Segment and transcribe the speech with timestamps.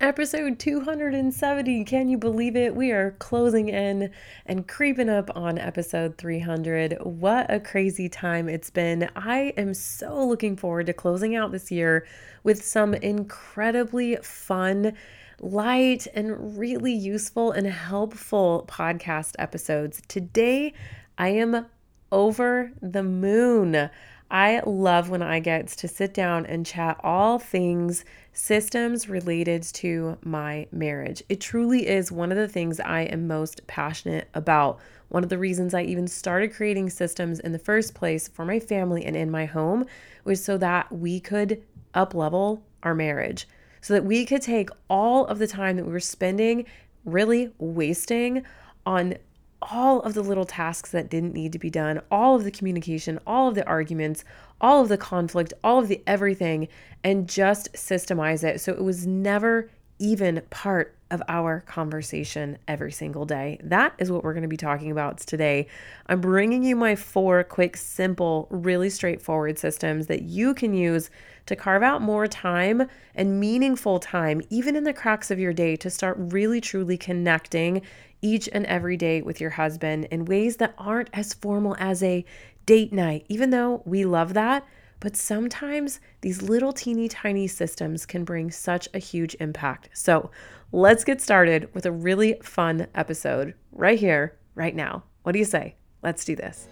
[0.00, 1.82] Episode 270.
[1.82, 2.76] Can you believe it?
[2.76, 4.12] We are closing in
[4.46, 6.98] and creeping up on episode 300.
[7.02, 9.10] What a crazy time it's been.
[9.16, 12.06] I am so looking forward to closing out this year
[12.44, 14.92] with some incredibly fun,
[15.40, 20.00] light, and really useful and helpful podcast episodes.
[20.06, 20.74] Today,
[21.18, 21.66] I am
[22.12, 23.90] over the moon.
[24.30, 28.04] I love when I get to sit down and chat all things
[28.38, 31.24] systems related to my marriage.
[31.28, 34.78] It truly is one of the things I am most passionate about.
[35.08, 38.60] One of the reasons I even started creating systems in the first place for my
[38.60, 39.86] family and in my home
[40.24, 41.62] was so that we could
[41.94, 43.48] up level our marriage,
[43.80, 46.64] so that we could take all of the time that we were spending
[47.04, 48.44] really wasting
[48.86, 49.14] on
[49.62, 53.18] all of the little tasks that didn't need to be done, all of the communication,
[53.26, 54.24] all of the arguments,
[54.60, 56.68] all of the conflict, all of the everything,
[57.04, 63.24] and just systemize it so it was never even part of our conversation every single
[63.24, 63.58] day.
[63.62, 65.66] That is what we're going to be talking about today.
[66.06, 71.10] I'm bringing you my four quick, simple, really straightforward systems that you can use
[71.46, 75.76] to carve out more time and meaningful time, even in the cracks of your day,
[75.76, 77.80] to start really truly connecting
[78.20, 82.24] each and every day with your husband in ways that aren't as formal as a
[82.66, 84.66] date night, even though we love that.
[85.00, 89.90] But sometimes these little teeny tiny systems can bring such a huge impact.
[89.92, 90.30] So
[90.72, 95.04] let's get started with a really fun episode right here, right now.
[95.22, 95.76] What do you say?
[96.02, 96.66] Let's do this.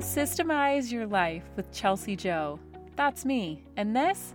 [0.00, 2.58] Systemize Your Life with Chelsea Joe.
[2.96, 3.62] That's me.
[3.76, 4.34] And this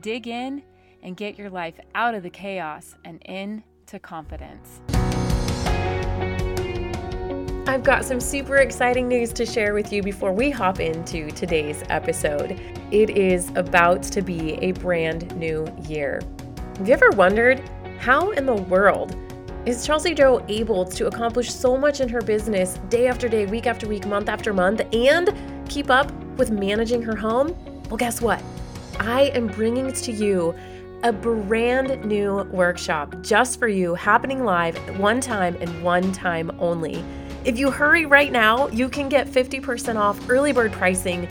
[0.00, 0.62] dig in,
[1.02, 4.80] and get your life out of the chaos and into confidence.
[7.66, 11.84] I've got some super exciting news to share with you before we hop into today's
[11.88, 12.60] episode.
[12.90, 16.20] It is about to be a brand new year.
[16.78, 17.62] Have you ever wondered
[17.98, 19.14] how in the world
[19.66, 23.66] is Chelsea Joe able to accomplish so much in her business day after day, week
[23.66, 25.32] after week, month after month, and
[25.68, 27.54] keep up with managing her home?
[27.88, 28.42] Well, guess what?
[29.00, 30.54] I am bringing to you
[31.04, 37.02] a brand new workshop just for you, happening live one time and one time only.
[37.46, 41.26] If you hurry right now, you can get 50% off early bird pricing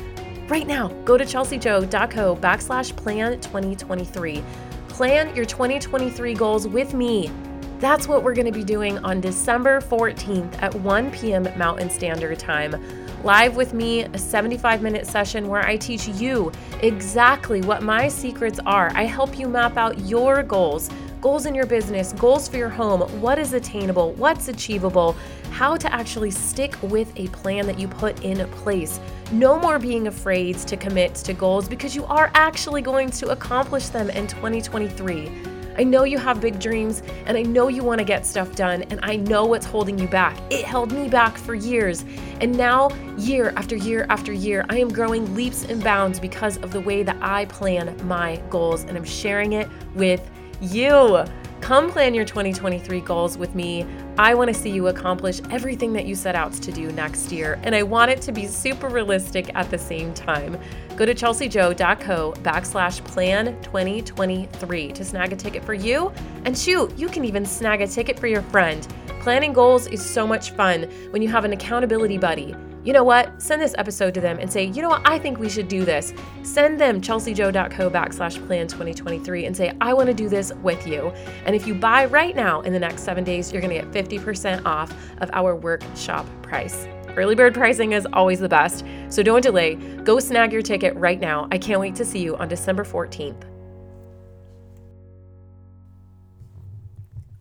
[0.49, 0.87] right now.
[1.05, 4.43] Go to chelseajoe.co backslash plan 2023.
[4.87, 7.29] Plan your 2023 goals with me.
[7.77, 11.43] That's what we're going to be doing on December 14th at 1 p.m.
[11.55, 12.83] Mountain Standard Time
[13.23, 18.59] live with me, a 75 minute session where I teach you exactly what my secrets
[18.65, 18.91] are.
[18.95, 20.89] I help you map out your goals,
[21.21, 25.15] goals in your business, goals for your home, what is attainable, what's achievable,
[25.51, 28.99] how to actually stick with a plan that you put in place.
[29.31, 33.89] No more being afraid to commit to goals because you are actually going to accomplish
[33.89, 35.58] them in 2023.
[35.79, 38.83] I know you have big dreams and I know you want to get stuff done,
[38.89, 40.37] and I know what's holding you back.
[40.51, 42.03] It held me back for years.
[42.41, 46.73] And now, year after year after year, I am growing leaps and bounds because of
[46.73, 50.29] the way that I plan my goals, and I'm sharing it with
[50.59, 51.23] you.
[51.61, 53.85] Come plan your 2023 goals with me.
[54.17, 57.59] I want to see you accomplish everything that you set out to do next year,
[57.63, 60.57] and I want it to be super realistic at the same time.
[60.95, 66.11] Go to chelseajoe.co backslash plan 2023 to snag a ticket for you.
[66.45, 68.87] And shoot, you can even snag a ticket for your friend.
[69.21, 73.41] Planning goals is so much fun when you have an accountability buddy you know what?
[73.41, 75.01] Send this episode to them and say, you know what?
[75.05, 76.13] I think we should do this.
[76.43, 81.09] Send them chelseajoe.co backslash plan 2023 and say, I want to do this with you.
[81.45, 84.07] And if you buy right now in the next seven days, you're going to get
[84.07, 86.87] 50% off of our workshop price.
[87.15, 89.75] Early bird pricing is always the best, so don't delay.
[90.03, 91.47] Go snag your ticket right now.
[91.51, 93.48] I can't wait to see you on December 14th.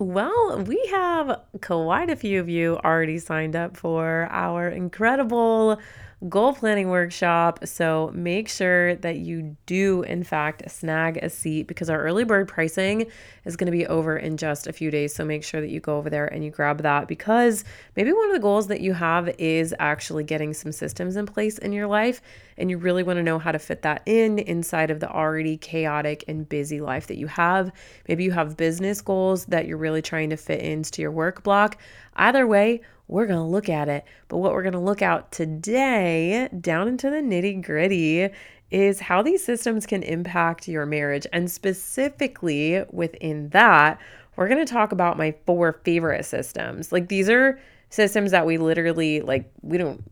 [0.00, 5.81] Well, we have quite a few of you already signed up for our incredible
[6.29, 7.61] goal planning workshop.
[7.65, 12.49] So make sure that you do, in fact, snag a seat because our early bird
[12.49, 13.06] pricing
[13.44, 15.15] is going to be over in just a few days.
[15.15, 17.62] So make sure that you go over there and you grab that because
[17.94, 21.56] maybe one of the goals that you have is actually getting some systems in place
[21.59, 22.20] in your life.
[22.56, 25.56] And you really want to know how to fit that in inside of the already
[25.56, 27.70] chaotic and busy life that you have.
[28.09, 31.81] Maybe you have business goals that you're really trying to fit into your work block.
[32.17, 34.05] Either way, we're going to look at it.
[34.28, 38.28] But what we're going to look at today, down into the nitty gritty,
[38.70, 41.26] is how these systems can impact your marriage.
[41.32, 43.99] And specifically within that,
[44.37, 46.93] we're going to talk about my four favorite systems.
[46.93, 47.58] Like these are
[47.90, 50.05] systems that we literally, like, we don't,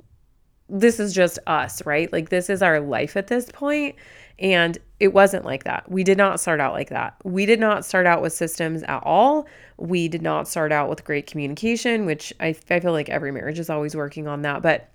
[0.68, 2.12] this is just us, right?
[2.12, 3.96] Like this is our life at this point.
[4.38, 5.90] And it wasn't like that.
[5.90, 7.16] We did not start out like that.
[7.24, 9.46] We did not start out with systems at all.
[9.78, 13.58] We did not start out with great communication, which I, I feel like every marriage
[13.58, 14.62] is always working on that.
[14.62, 14.90] But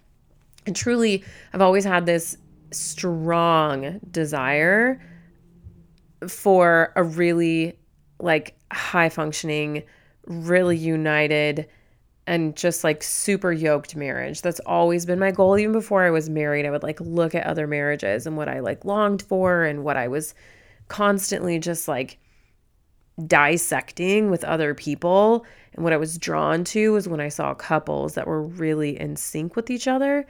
[0.74, 1.24] truly,
[1.54, 2.38] I've always had this
[2.72, 5.02] strong desire
[6.28, 7.78] for a really
[8.20, 9.84] like high functioning,
[10.28, 11.68] really united,
[12.32, 14.42] and just like super yoked marriage.
[14.42, 15.60] That's always been my goal.
[15.60, 18.62] Even before I was married, I would like look at other marriages and what I
[18.62, 20.34] like longed for and what I was
[20.88, 22.20] constantly just like
[23.28, 25.46] dissecting with other people.
[25.74, 29.18] And what I was drawn to was when I saw couples that were really in
[29.18, 30.26] sync with each other.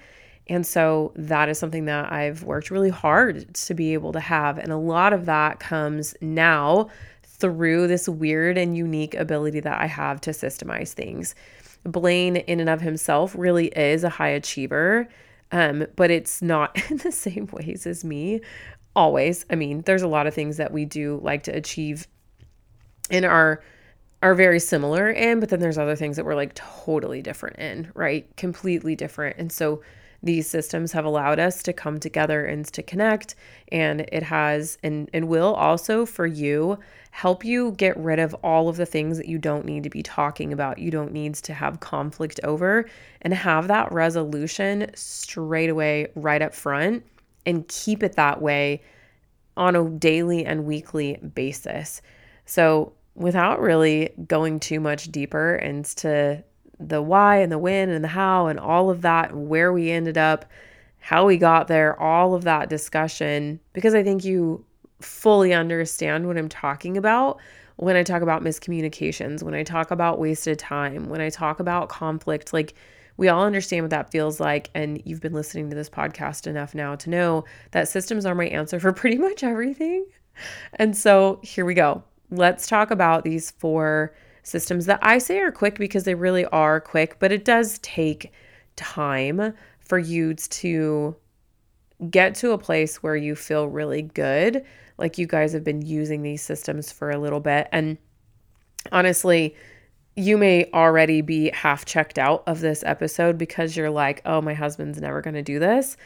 [0.48, 4.58] And so that is something that I've worked really hard to be able to have.
[4.58, 6.90] And a lot of that comes now
[7.22, 11.36] through this weird and unique ability that I have to systemize things.
[11.84, 15.08] Blaine, in and of himself, really is a high achiever,
[15.52, 18.42] um, but it's not in the same ways as me.
[18.96, 19.46] Always.
[19.50, 22.08] I mean, there's a lot of things that we do like to achieve
[23.10, 23.62] in our
[24.24, 27.92] are very similar in, but then there's other things that we're like totally different in,
[27.96, 28.36] right?
[28.38, 29.36] Completely different.
[29.40, 29.82] And so
[30.24, 33.36] these systems have allowed us to come together and to connect
[33.72, 36.78] and it has and and will also for you
[37.12, 40.02] help you get rid of all of the things that you don't need to be
[40.02, 42.86] talking about you don't need to have conflict over
[43.22, 47.04] and have that resolution straight away right up front
[47.46, 48.82] and keep it that way
[49.58, 52.02] on a daily and weekly basis.
[52.46, 56.44] So without really going too much deeper into
[56.80, 60.18] the why and the when and the how and all of that, where we ended
[60.18, 60.46] up,
[61.00, 64.66] how we got there, all of that discussion, because I think you
[65.02, 67.40] fully understand what I'm talking about
[67.78, 71.90] when I talk about miscommunications, when I talk about wasted time, when I talk about
[71.90, 72.54] conflict.
[72.54, 72.76] Like,
[73.18, 74.70] we all understand what that feels like.
[74.74, 78.48] And you've been listening to this podcast enough now to know that systems are my
[78.48, 80.06] answer for pretty much everything.
[80.76, 82.04] And so here we go.
[82.30, 86.80] Let's talk about these four systems that I say are quick because they really are
[86.80, 88.32] quick, but it does take
[88.76, 91.16] time for you to
[92.10, 94.66] get to a place where you feel really good.
[94.98, 97.68] Like you guys have been using these systems for a little bit.
[97.72, 97.98] And
[98.92, 99.56] honestly,
[100.16, 104.54] you may already be half checked out of this episode because you're like, oh, my
[104.54, 105.98] husband's never going to do this.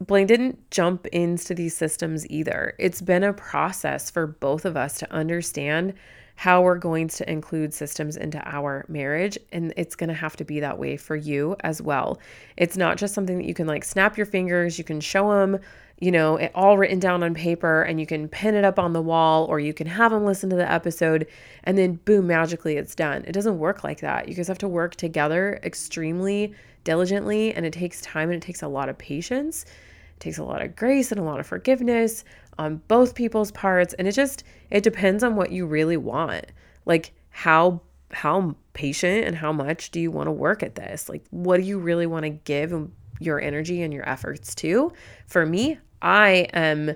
[0.00, 2.74] Blaine didn't jump into these systems either.
[2.78, 5.94] It's been a process for both of us to understand
[6.34, 9.38] how we're going to include systems into our marriage.
[9.52, 12.20] And it's going to have to be that way for you as well.
[12.58, 15.58] It's not just something that you can like snap your fingers, you can show them,
[15.98, 18.92] you know, it all written down on paper and you can pin it up on
[18.92, 21.26] the wall or you can have them listen to the episode
[21.64, 23.24] and then boom, magically it's done.
[23.26, 24.28] It doesn't work like that.
[24.28, 26.54] You guys have to work together extremely
[26.84, 29.64] diligently and it takes time and it takes a lot of patience.
[29.64, 32.24] It takes a lot of grace and a lot of forgiveness
[32.58, 36.46] on both people's parts and it just it depends on what you really want.
[36.84, 37.80] Like how
[38.12, 41.08] how patient and how much do you want to work at this?
[41.08, 44.92] Like what do you really want to give your energy and your efforts to?
[45.26, 46.94] For me, I am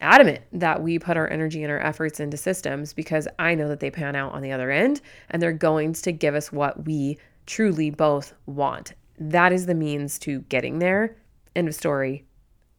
[0.00, 3.80] adamant that we put our energy and our efforts into systems because I know that
[3.80, 7.18] they pan out on the other end and they're going to give us what we
[7.46, 8.94] truly both want.
[9.18, 11.16] That is the means to getting there.
[11.54, 12.24] End of story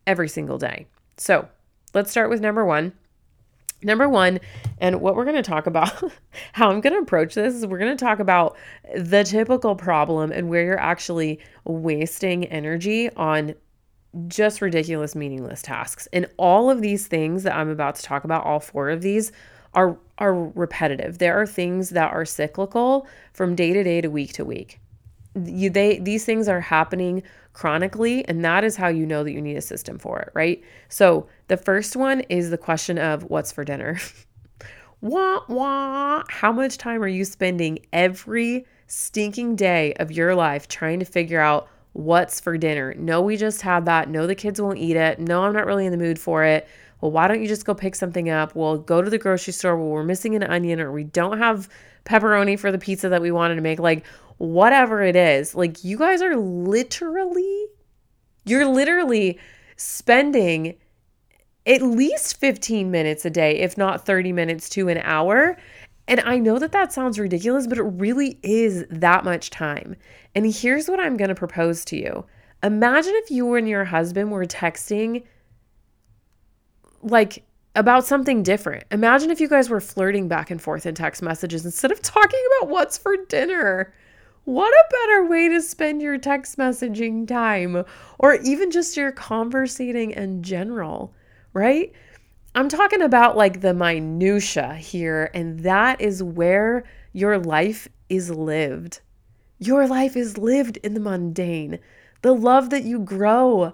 [0.05, 0.87] every single day.
[1.17, 1.47] So,
[1.93, 2.93] let's start with number one.
[3.83, 4.39] Number one,
[4.79, 5.91] and what we're going to talk about,
[6.53, 8.55] how I'm going to approach this is we're going to talk about
[8.95, 13.55] the typical problem and where you're actually wasting energy on
[14.27, 16.07] just ridiculous, meaningless tasks.
[16.13, 19.31] And all of these things that I'm about to talk about, all four of these,
[19.73, 21.17] are are repetitive.
[21.17, 24.79] There are things that are cyclical from day to day to week to week.
[25.43, 29.41] You, they these things are happening chronically, and that is how you know that you
[29.41, 30.63] need a system for it, right?
[30.89, 33.99] So the first one is the question of what's for dinner.
[35.01, 36.23] wah, wah.
[36.29, 41.39] How much time are you spending every stinking day of your life trying to figure
[41.39, 42.93] out what's for dinner.
[42.95, 44.09] No, we just had that.
[44.09, 45.19] No, the kids won't eat it.
[45.19, 46.67] No, I'm not really in the mood for it.
[47.01, 48.55] Well, why don't you just go pick something up?
[48.55, 49.77] We'll go to the grocery store.
[49.77, 51.69] Well, we're missing an onion or we don't have
[52.05, 53.79] pepperoni for the pizza that we wanted to make.
[53.79, 54.05] Like,
[54.37, 57.65] whatever it is, like, you guys are literally,
[58.45, 59.39] you're literally
[59.75, 60.75] spending
[61.65, 65.57] at least 15 minutes a day, if not 30 minutes to an hour.
[66.07, 69.95] And I know that that sounds ridiculous, but it really is that much time.
[70.35, 72.25] And here's what I'm going to propose to you
[72.63, 75.23] Imagine if you and your husband were texting
[77.01, 77.43] like
[77.75, 78.85] about something different.
[78.91, 82.39] Imagine if you guys were flirting back and forth in text messages instead of talking
[82.59, 83.93] about what's for dinner.
[84.45, 87.83] What a better way to spend your text messaging time
[88.19, 91.13] or even just your conversating in general,
[91.53, 91.91] right?
[92.55, 99.01] I'm talking about like the minutia here and that is where your life is lived.
[99.57, 101.79] Your life is lived in the mundane.
[102.21, 103.73] The love that you grow,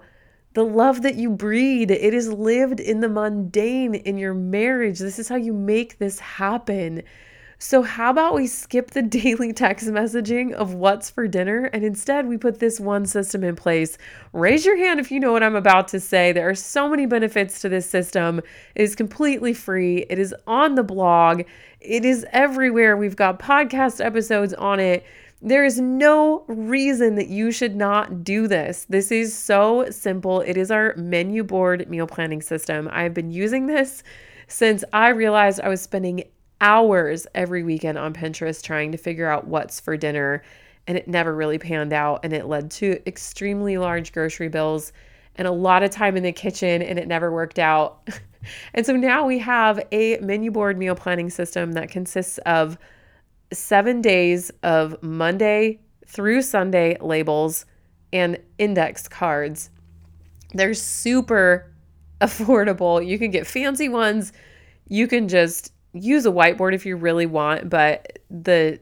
[0.54, 4.98] the love that you breed, it is lived in the mundane in your marriage.
[4.98, 7.02] This is how you make this happen.
[7.62, 12.26] So, how about we skip the daily text messaging of what's for dinner and instead
[12.26, 13.98] we put this one system in place?
[14.32, 16.32] Raise your hand if you know what I'm about to say.
[16.32, 18.38] There are so many benefits to this system.
[18.38, 21.42] It is completely free, it is on the blog,
[21.80, 22.96] it is everywhere.
[22.96, 25.04] We've got podcast episodes on it.
[25.42, 28.86] There is no reason that you should not do this.
[28.88, 30.40] This is so simple.
[30.40, 32.88] It is our menu board meal planning system.
[32.90, 34.02] I've been using this
[34.48, 36.24] since I realized I was spending
[36.60, 40.42] hours every weekend on Pinterest trying to figure out what's for dinner.
[40.86, 42.20] And it never really panned out.
[42.24, 44.92] And it led to extremely large grocery bills
[45.36, 46.82] and a lot of time in the kitchen.
[46.82, 48.08] And it never worked out.
[48.74, 52.78] and so now we have a menu board meal planning system that consists of
[53.52, 57.66] seven days of Monday through Sunday labels
[58.12, 59.70] and index cards.
[60.52, 61.72] They're super
[62.20, 63.06] affordable.
[63.06, 64.32] You can get fancy ones.
[64.88, 68.80] You can just use a whiteboard if you really want, but the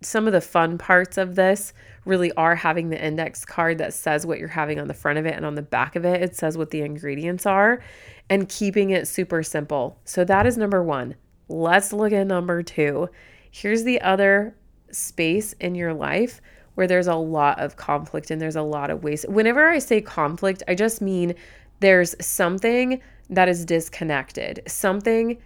[0.00, 1.72] some of the fun parts of this
[2.04, 5.26] really are having the index card that says what you're having on the front of
[5.26, 7.82] it and on the back of it it says what the ingredients are
[8.30, 9.98] and keeping it super simple.
[10.04, 11.14] So that is number 1.
[11.48, 13.08] Let's look at number 2.
[13.50, 14.56] Here's the other
[14.90, 16.40] space in your life
[16.74, 19.28] where there's a lot of conflict and there's a lot of waste.
[19.28, 21.34] Whenever I say conflict, I just mean
[21.80, 24.62] there's something that is disconnected.
[24.66, 25.38] Something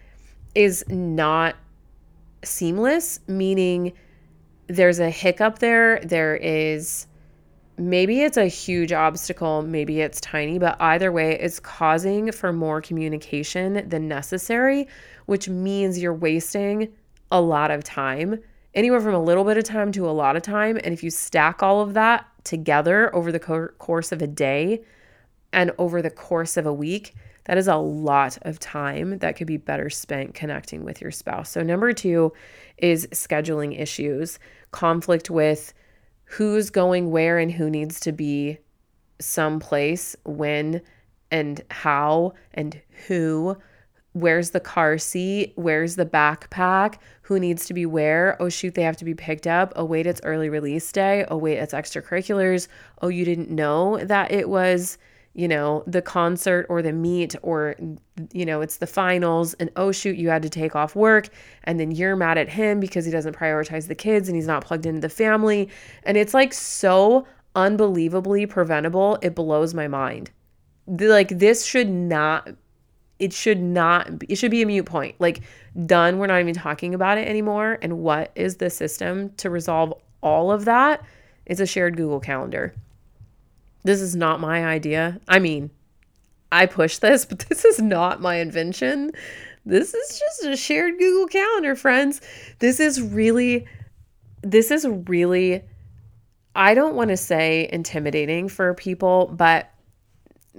[0.54, 1.56] is not
[2.44, 3.92] seamless, meaning
[4.66, 6.00] there's a hiccup there.
[6.00, 7.06] There is
[7.76, 12.80] maybe it's a huge obstacle, maybe it's tiny, but either way, it's causing for more
[12.80, 14.86] communication than necessary,
[15.26, 16.92] which means you're wasting
[17.32, 18.38] a lot of time,
[18.74, 20.76] anywhere from a little bit of time to a lot of time.
[20.76, 24.82] And if you stack all of that together over the co- course of a day
[25.52, 27.14] and over the course of a week,
[27.50, 31.50] that is a lot of time that could be better spent connecting with your spouse.
[31.50, 32.32] So, number two
[32.78, 34.38] is scheduling issues,
[34.70, 35.74] conflict with
[36.26, 38.58] who's going where and who needs to be
[39.18, 40.80] someplace, when
[41.32, 43.56] and how, and who.
[44.12, 45.52] Where's the car seat?
[45.56, 46.98] Where's the backpack?
[47.22, 48.40] Who needs to be where?
[48.40, 49.72] Oh, shoot, they have to be picked up.
[49.74, 51.24] Oh, wait, it's early release day.
[51.28, 52.68] Oh, wait, it's extracurriculars.
[53.02, 54.98] Oh, you didn't know that it was
[55.34, 57.76] you know, the concert or the meet or,
[58.32, 61.28] you know, it's the finals and oh shoot, you had to take off work.
[61.64, 64.64] And then you're mad at him because he doesn't prioritize the kids and he's not
[64.64, 65.68] plugged into the family.
[66.02, 69.18] And it's like so unbelievably preventable.
[69.22, 70.30] It blows my mind.
[70.86, 72.48] Like, this should not,
[73.20, 75.14] it should not, it should be a mute point.
[75.20, 75.42] Like,
[75.86, 76.18] done.
[76.18, 77.78] We're not even talking about it anymore.
[77.82, 81.04] And what is the system to resolve all of that?
[81.46, 82.74] It's a shared Google Calendar.
[83.82, 85.20] This is not my idea.
[85.28, 85.70] I mean,
[86.52, 89.12] I push this, but this is not my invention.
[89.64, 92.20] This is just a shared Google Calendar, friends.
[92.58, 93.66] This is really,
[94.42, 95.62] this is really,
[96.54, 99.70] I don't want to say intimidating for people, but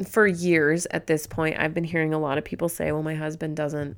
[0.07, 3.15] for years at this point, I've been hearing a lot of people say, well, my
[3.15, 3.97] husband doesn't,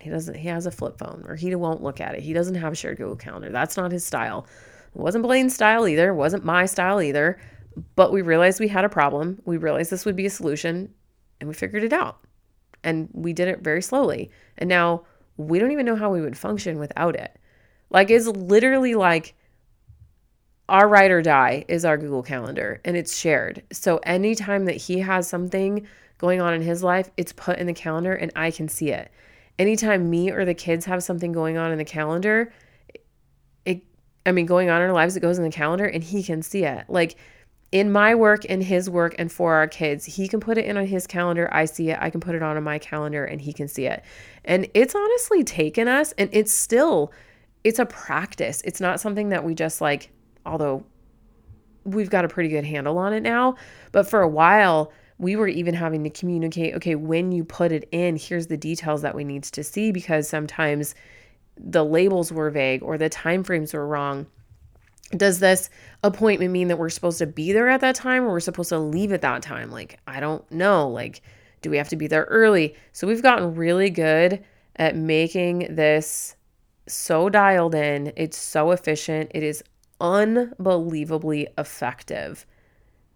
[0.00, 2.22] he doesn't, he has a flip phone or he won't look at it.
[2.22, 3.50] He doesn't have a shared Google Calendar.
[3.50, 4.46] That's not his style.
[4.94, 6.10] It wasn't Blaine's style either.
[6.10, 7.38] It wasn't my style either.
[7.94, 9.40] But we realized we had a problem.
[9.44, 10.94] We realized this would be a solution
[11.40, 12.20] and we figured it out.
[12.82, 14.30] And we did it very slowly.
[14.58, 15.04] And now
[15.36, 17.38] we don't even know how we would function without it.
[17.90, 19.34] Like, it's literally like
[20.68, 23.62] our ride or die is our Google Calendar and it's shared.
[23.70, 25.86] So anytime that he has something
[26.18, 29.10] going on in his life, it's put in the calendar and I can see it.
[29.58, 32.52] Anytime me or the kids have something going on in the calendar,
[33.64, 33.82] it
[34.24, 36.42] I mean going on in our lives, it goes in the calendar and he can
[36.42, 36.84] see it.
[36.88, 37.16] Like
[37.72, 40.04] in my work, in his work, and for our kids.
[40.04, 41.48] He can put it in on his calendar.
[41.52, 41.98] I see it.
[42.00, 44.04] I can put it on my calendar and he can see it.
[44.44, 47.12] And it's honestly taken us, and it's still,
[47.64, 48.62] it's a practice.
[48.64, 50.10] It's not something that we just like,
[50.44, 50.84] although
[51.84, 53.56] we've got a pretty good handle on it now.
[53.92, 57.88] But for a while, we were even having to communicate okay, when you put it
[57.90, 60.94] in, here's the details that we need to see because sometimes
[61.56, 64.26] the labels were vague or the time frames were wrong
[65.10, 65.70] does this
[66.02, 68.78] appointment mean that we're supposed to be there at that time or we're supposed to
[68.78, 69.70] leave at that time?
[69.70, 70.88] Like, I don't know.
[70.88, 71.22] Like,
[71.62, 72.74] do we have to be there early?
[72.92, 74.44] So we've gotten really good
[74.76, 76.36] at making this
[76.88, 78.12] so dialed in.
[78.16, 79.30] It's so efficient.
[79.34, 79.62] It is
[80.00, 82.46] unbelievably effective.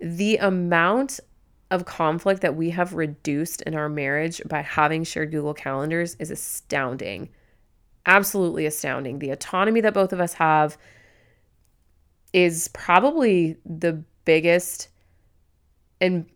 [0.00, 1.20] The amount
[1.70, 6.30] of conflict that we have reduced in our marriage by having shared Google Calendars is
[6.30, 7.28] astounding.
[8.06, 9.18] Absolutely astounding.
[9.18, 10.78] The autonomy that both of us have
[12.33, 14.89] is probably the biggest
[16.01, 16.27] and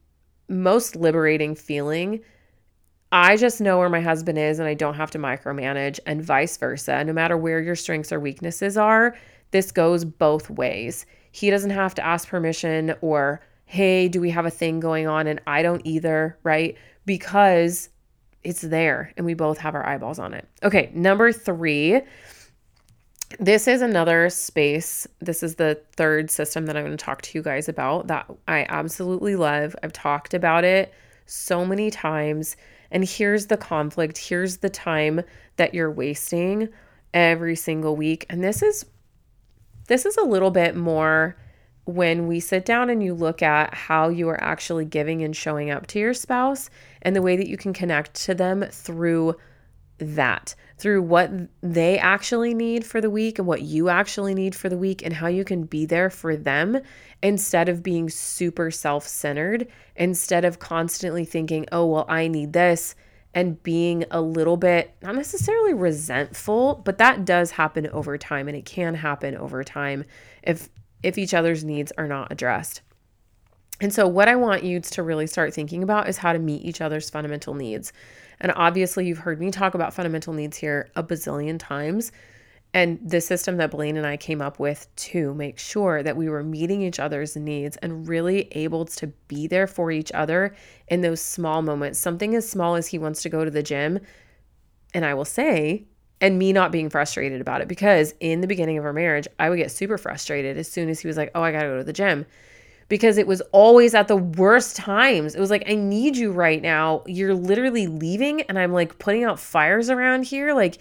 [0.49, 2.21] most liberating feeling.
[3.13, 6.57] I just know where my husband is and I don't have to micromanage, and vice
[6.57, 7.05] versa.
[7.05, 9.17] No matter where your strengths or weaknesses are,
[9.53, 11.07] this goes both ways.
[11.31, 15.27] He doesn't have to ask permission or, hey, do we have a thing going on?
[15.27, 16.77] And I don't either, right?
[17.07, 17.89] Because
[18.43, 20.49] it's there and we both have our eyeballs on it.
[20.63, 22.03] Okay, number three
[23.39, 25.07] this is another space.
[25.21, 28.31] This is the third system that I'm going to talk to you guys about that
[28.49, 29.77] I absolutely love.
[29.83, 30.93] I've talked about it
[31.27, 32.57] so many times.
[32.91, 34.19] And here's the conflict.
[34.19, 35.23] Here's the time
[35.57, 36.69] that you're wasting
[37.13, 38.27] every single week.
[38.29, 38.87] And this is
[39.87, 41.37] this is a little bit more
[41.85, 45.71] when we sit down and you look at how you are actually giving and showing
[45.71, 46.71] up to your spouse
[47.03, 49.35] and the way that you can connect to them through
[49.99, 51.31] that through what
[51.63, 55.15] they actually need for the week and what you actually need for the week and
[55.15, 56.81] how you can be there for them
[57.23, 62.95] instead of being super self centered, instead of constantly thinking, oh, well, I need this,
[63.35, 68.57] and being a little bit not necessarily resentful, but that does happen over time and
[68.57, 70.05] it can happen over time
[70.43, 70.69] if
[71.03, 72.81] if each other's needs are not addressed.
[73.81, 76.65] And so, what I want you to really start thinking about is how to meet
[76.65, 77.93] each other's fundamental needs.
[78.41, 82.13] And obviously, you've heard me talk about fundamental needs here a bazillion times.
[82.73, 86.29] And the system that Blaine and I came up with to make sure that we
[86.29, 90.57] were meeting each other's needs and really able to be there for each other
[90.89, 92.01] in those small moments.
[92.01, 94.01] Something as small as he wants to go to the gym.
[94.93, 95.85] And I will say,
[96.21, 99.51] and me not being frustrated about it because in the beginning of our marriage, I
[99.51, 101.79] would get super frustrated as soon as he was like, Oh, I got to go
[101.79, 102.27] to the gym
[102.89, 105.35] because it was always at the worst times.
[105.35, 107.03] It was like, I need you right now.
[107.07, 110.55] You're literally leaving, and I'm like putting out fires around here.
[110.55, 110.79] Like,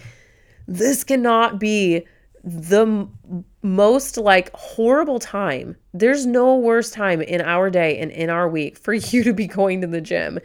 [0.67, 2.05] this cannot be
[2.43, 5.77] the m- most like horrible time.
[5.93, 9.47] There's no worse time in our day and in our week for you to be
[9.47, 10.39] going to the gym.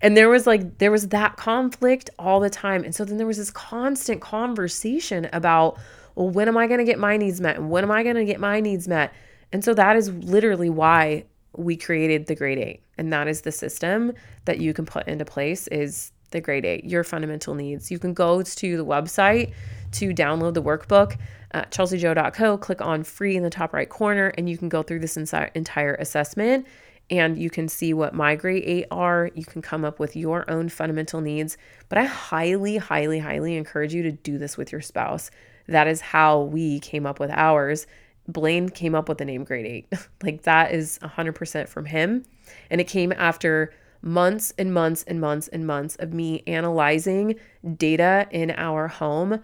[0.00, 2.84] And there was like, there was that conflict all the time.
[2.84, 5.78] And so then there was this constant conversation about,
[6.16, 7.56] well, when am I going to get my needs met?
[7.56, 9.12] And when am I going to get my needs met?
[9.54, 12.82] And so that is literally why we created the Great 8.
[12.98, 14.12] And that is the system
[14.46, 17.88] that you can put into place is the Great 8, your fundamental needs.
[17.88, 19.54] You can go to the website
[19.92, 21.16] to download the workbook
[21.52, 24.98] at chelseajoe.co, click on free in the top right corner and you can go through
[24.98, 26.66] this entire assessment
[27.08, 29.30] and you can see what my grade 8 are.
[29.36, 31.56] You can come up with your own fundamental needs,
[31.88, 35.30] but I highly highly highly encourage you to do this with your spouse.
[35.68, 37.86] That is how we came up with ours
[38.28, 39.92] Blaine came up with the name Great 8.
[40.22, 42.24] like that is 100% from him.
[42.70, 47.36] And it came after months and months and months and months of me analyzing
[47.76, 49.42] data in our home.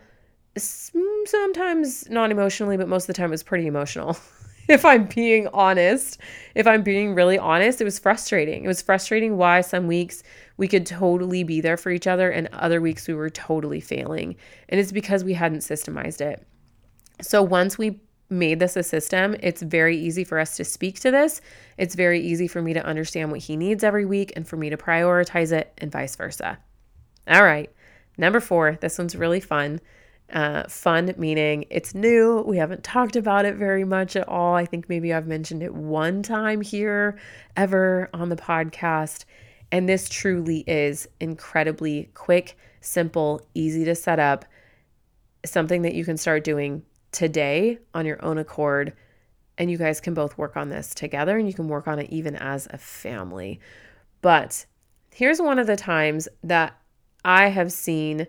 [0.56, 4.16] Sometimes not emotionally, but most of the time it was pretty emotional.
[4.68, 6.18] if I'm being honest,
[6.54, 8.64] if I'm being really honest, it was frustrating.
[8.64, 10.22] It was frustrating why some weeks
[10.56, 14.36] we could totally be there for each other and other weeks we were totally failing.
[14.68, 16.46] And it's because we hadn't systemized it.
[17.22, 21.10] So once we made this a system, it's very easy for us to speak to
[21.10, 21.40] this.
[21.76, 24.70] It's very easy for me to understand what he needs every week and for me
[24.70, 26.58] to prioritize it and vice versa.
[27.28, 27.70] All right.
[28.16, 29.80] Number four, this one's really fun.
[30.32, 32.44] Uh, fun meaning it's new.
[32.46, 34.54] We haven't talked about it very much at all.
[34.54, 37.18] I think maybe I've mentioned it one time here
[37.56, 39.24] ever on the podcast.
[39.72, 44.44] And this truly is incredibly quick, simple, easy to set up,
[45.44, 48.92] something that you can start doing today on your own accord.
[49.58, 52.10] And you guys can both work on this together and you can work on it
[52.10, 53.60] even as a family.
[54.22, 54.64] But
[55.10, 56.76] here's one of the times that
[57.24, 58.26] I have seen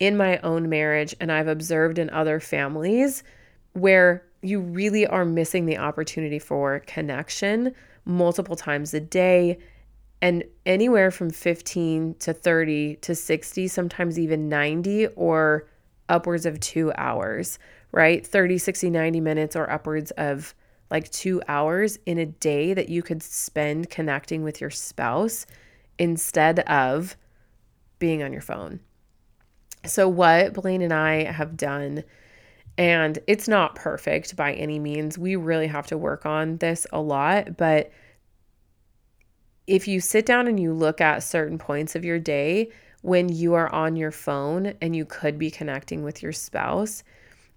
[0.00, 3.22] in my own marriage and I've observed in other families
[3.74, 9.58] where you really are missing the opportunity for connection multiple times a day
[10.20, 15.68] and anywhere from 15 to 30 to 60, sometimes even 90 or
[16.08, 17.58] upwards of two hours,
[17.92, 18.26] right?
[18.26, 20.54] 30, 60, 90 minutes or upwards of
[20.90, 25.46] like two hours in a day that you could spend connecting with your spouse
[25.98, 27.16] instead of
[27.98, 28.80] being on your phone.
[29.86, 32.04] So, what Blaine and I have done,
[32.78, 37.00] and it's not perfect by any means, we really have to work on this a
[37.00, 37.90] lot, but
[39.66, 42.70] if you sit down and you look at certain points of your day
[43.02, 47.02] when you are on your phone and you could be connecting with your spouse,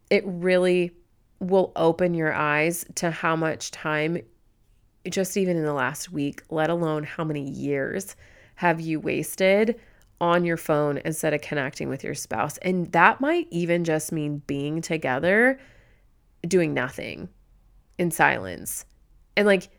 [0.10, 0.92] it really
[1.40, 4.20] will open your eyes to how much time,
[5.10, 8.16] just even in the last week, let alone how many years,
[8.56, 9.80] have you wasted
[10.22, 12.58] on your phone instead of connecting with your spouse.
[12.60, 15.60] And that might even just mean being together,
[16.48, 17.30] doing nothing
[17.98, 18.86] in silence.
[19.36, 19.70] And like,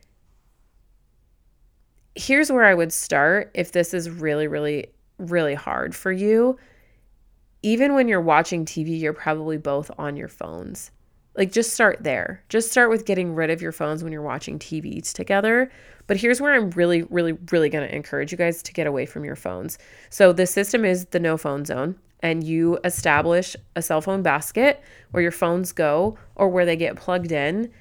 [2.15, 6.59] here's where I would start if this is really, really, really hard for you.
[7.67, 10.93] Even when you're watching TV, you're probably both on your phones.
[11.35, 12.45] Like, just start there.
[12.49, 15.69] Just start with getting rid of your phones when you're watching TVs together.
[16.07, 19.05] But here's where I'm really, really, really going to encourage you guys to get away
[19.05, 19.79] from your phones.
[20.11, 24.81] So, the system is the no phone zone, and you establish a cell phone basket
[25.11, 27.73] where your phones go or where they get plugged in,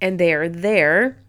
[0.00, 1.20] and they are there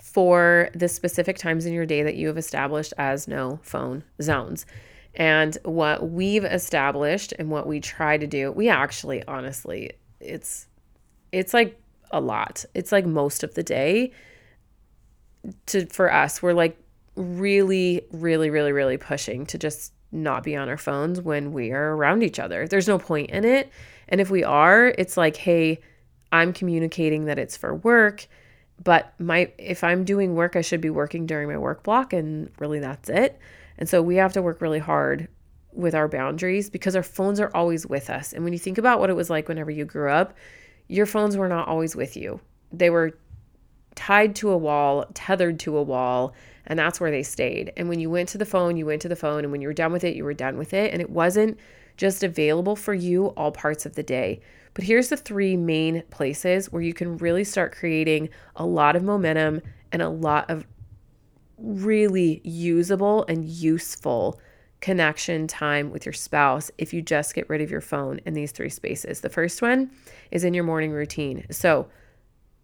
[0.00, 4.64] for the specific times in your day that you have established as no phone zones.
[5.14, 10.66] And what we've established and what we try to do, we actually honestly, it's
[11.32, 11.78] it's like
[12.10, 12.64] a lot.
[12.74, 14.12] It's like most of the day
[15.66, 16.42] to for us.
[16.42, 16.78] We're like
[17.14, 21.94] really really really really pushing to just not be on our phones when we are
[21.94, 22.66] around each other.
[22.66, 23.70] There's no point in it.
[24.08, 25.80] And if we are, it's like, "Hey,
[26.30, 28.26] I'm communicating that it's for work."
[28.82, 32.50] but my if i'm doing work i should be working during my work block and
[32.58, 33.38] really that's it
[33.82, 35.26] and so we have to work really hard
[35.72, 38.32] with our boundaries because our phones are always with us.
[38.32, 40.36] And when you think about what it was like whenever you grew up
[40.86, 42.40] your phones were not always with you.
[42.70, 43.18] They were
[43.96, 46.32] tied to a wall tethered to a wall
[46.66, 47.72] and that's where they stayed.
[47.76, 49.42] And when you went to the phone you went to the phone.
[49.42, 50.92] And when you were done with it you were done with it.
[50.92, 51.58] And it wasn't
[51.96, 54.42] just available for you all parts of the day.
[54.74, 59.02] But here's the three main places where you can really start creating a lot of
[59.02, 60.68] momentum and a lot of
[61.62, 64.40] really usable and useful
[64.80, 68.52] connection time with your spouse if you just get rid of your phone in these
[68.52, 69.20] three spaces.
[69.20, 69.90] The first one
[70.30, 71.46] is in your morning routine.
[71.50, 71.88] So,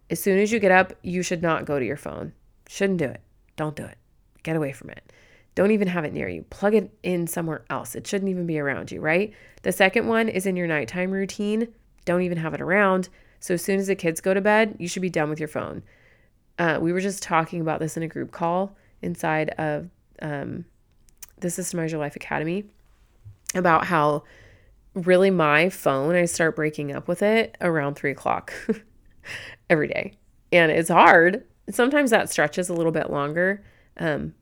[0.09, 2.33] as soon as you get up, you should not go to your phone.
[2.67, 3.21] Shouldn't do it.
[3.55, 3.97] Don't do it.
[4.41, 5.13] Get away from it.
[5.53, 6.43] Don't even have it near you.
[6.49, 7.93] Plug it in somewhere else.
[7.93, 9.33] It shouldn't even be around you, right?
[9.61, 11.67] The second one is in your nighttime routine
[12.09, 13.07] don't even have it around.
[13.39, 15.47] So as soon as the kids go to bed, you should be done with your
[15.47, 15.83] phone.
[16.57, 19.89] Uh, we were just talking about this in a group call inside of
[20.21, 20.65] um,
[21.39, 22.65] the Systemize Your Life Academy
[23.55, 24.23] about how
[24.93, 28.53] really my phone, I start breaking up with it around three o'clock
[29.69, 30.13] every day.
[30.51, 31.45] And it's hard.
[31.69, 33.63] Sometimes that stretches a little bit longer.
[33.97, 34.33] Um,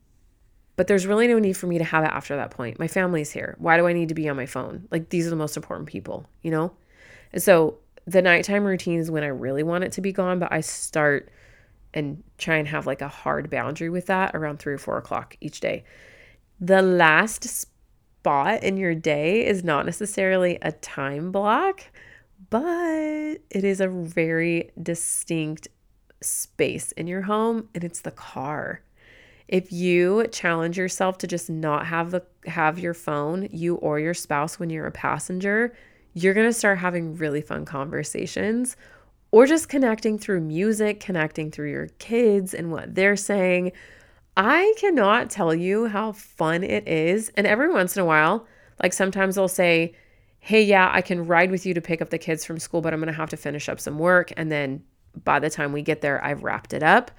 [0.75, 2.79] but there's really no need for me to have it after that point.
[2.79, 3.55] My family's here.
[3.57, 4.87] Why do I need to be on my phone?
[4.91, 6.71] Like, these are the most important people, you know?
[7.33, 10.51] And so the nighttime routine is when I really want it to be gone, but
[10.51, 11.29] I start
[11.93, 15.35] and try and have like a hard boundary with that around three or four o'clock
[15.41, 15.83] each day.
[16.59, 21.83] The last spot in your day is not necessarily a time block,
[22.49, 25.67] but it is a very distinct
[26.21, 28.81] space in your home and it's the car.
[29.47, 34.13] If you challenge yourself to just not have the have your phone, you or your
[34.13, 35.73] spouse when you're a passenger,
[36.13, 38.75] you're going to start having really fun conversations
[39.31, 43.71] or just connecting through music, connecting through your kids and what they're saying.
[44.35, 47.31] I cannot tell you how fun it is.
[47.35, 48.45] And every once in a while,
[48.81, 49.95] like sometimes they'll say,
[50.39, 52.93] Hey, yeah, I can ride with you to pick up the kids from school, but
[52.93, 54.31] I'm going to have to finish up some work.
[54.37, 54.83] And then
[55.23, 57.11] by the time we get there, I've wrapped it up.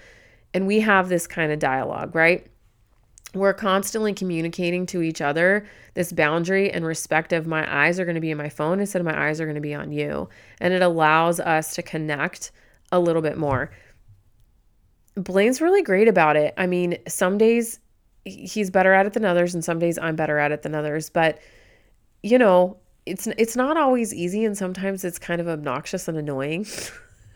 [0.55, 2.47] And we have this kind of dialogue, right?
[3.35, 8.15] We're constantly communicating to each other this boundary and respect of my eyes are going
[8.15, 10.29] to be in my phone instead of my eyes are going to be on you.
[10.61, 12.53] And it allows us to connect
[12.91, 13.71] a little bit more.
[15.15, 16.55] Blaine's really great about it.
[16.57, 17.81] I mean, some days
[18.25, 21.11] he's better at it than others and some days I'm better at it than others,
[21.11, 21.39] but
[22.23, 26.67] you know, it's it's not always easy and sometimes it's kind of obnoxious and annoying.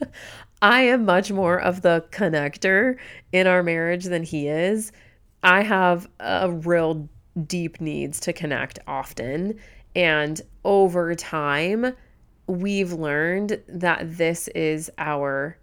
[0.63, 2.97] I am much more of the connector
[3.33, 4.93] in our marriage than he is
[5.43, 7.09] I have a real
[7.47, 9.59] deep needs to connect often.
[9.95, 11.95] And over time,
[12.47, 15.57] we've learned that this is our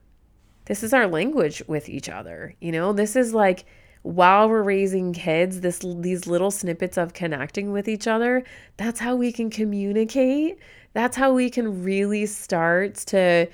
[0.65, 2.53] this is our language with each other.
[2.61, 3.65] You know, this is like
[4.03, 8.43] while we're raising kids, this these little snippets of connecting with each other,
[8.77, 10.57] that's how we can communicate.
[10.93, 13.47] That's how we can really start to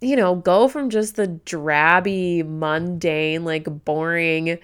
[0.00, 4.58] you know, go from just the drabby, mundane, like boring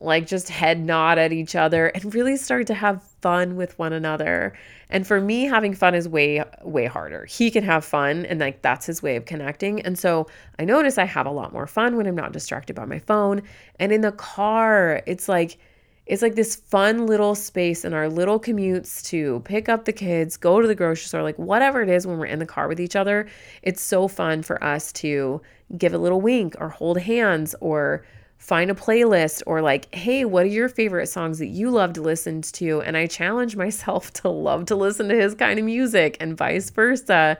[0.00, 3.92] like just head nod at each other and really start to have fun with one
[3.92, 4.56] another.
[4.90, 7.24] And for me, having fun is way, way harder.
[7.24, 9.80] He can have fun and like that's his way of connecting.
[9.82, 12.84] And so I notice I have a lot more fun when I'm not distracted by
[12.84, 13.42] my phone.
[13.80, 15.58] And in the car, it's like,
[16.06, 20.38] it's like this fun little space in our little commutes to pick up the kids,
[20.38, 22.80] go to the grocery store, like whatever it is when we're in the car with
[22.80, 23.28] each other.
[23.62, 25.42] It's so fun for us to
[25.76, 28.06] give a little wink or hold hands or
[28.38, 32.00] find a playlist or like, hey, what are your favorite songs that you love to
[32.00, 32.80] listen to?
[32.82, 36.70] And I challenge myself to love to listen to his kind of music and vice
[36.70, 37.36] versa.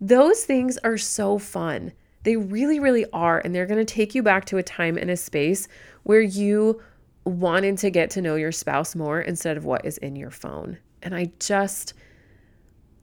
[0.00, 1.92] Those things are so fun.
[2.24, 3.40] They really, really are.
[3.40, 5.68] And they're going to take you back to a time and a space
[6.02, 6.80] where you
[7.24, 10.78] wanted to get to know your spouse more instead of what is in your phone.
[11.02, 11.94] And I just,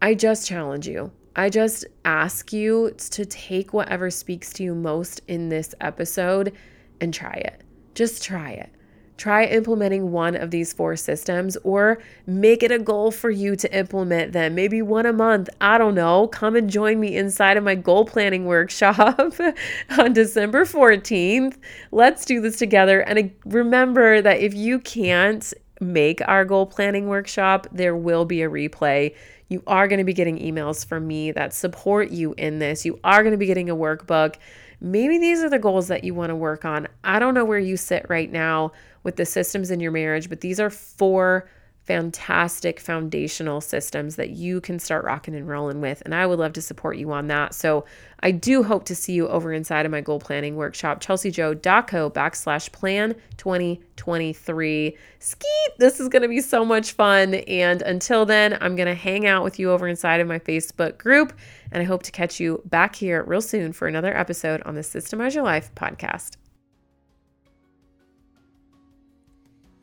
[0.01, 1.11] I just challenge you.
[1.35, 6.53] I just ask you to take whatever speaks to you most in this episode
[7.01, 7.61] and try it.
[7.95, 8.71] Just try it.
[9.19, 13.77] Try implementing one of these four systems or make it a goal for you to
[13.77, 14.55] implement them.
[14.55, 15.49] Maybe one a month.
[15.59, 16.27] I don't know.
[16.27, 19.33] Come and join me inside of my goal planning workshop
[19.97, 21.57] on December 14th.
[21.91, 23.01] Let's do this together.
[23.01, 28.49] And remember that if you can't make our goal planning workshop, there will be a
[28.49, 29.13] replay.
[29.49, 32.85] You are going to be getting emails from me that support you in this.
[32.85, 34.35] You are going to be getting a workbook
[34.81, 36.87] maybe these are the goals that you want to work on.
[37.03, 38.71] I don't know where you sit right now
[39.03, 41.49] with the systems in your marriage, but these are four
[41.89, 46.03] fantastic foundational systems that you can start rocking and rolling with.
[46.05, 47.55] And I would love to support you on that.
[47.55, 47.83] So
[48.19, 52.71] I do hope to see you over inside of my goal planning workshop, chelseajoe.co backslash
[52.71, 54.97] plan 2023.
[55.17, 57.33] Skeet, this is going to be so much fun.
[57.33, 60.99] And until then, I'm going to hang out with you over inside of my Facebook
[60.99, 61.33] group.
[61.71, 64.81] And I hope to catch you back here real soon for another episode on the
[64.81, 66.35] Systemize Your Life podcast.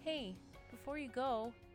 [0.04, 0.36] Hey,
[0.70, 1.52] before you go,